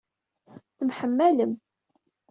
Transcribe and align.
Temḥemmalem. 0.77 1.53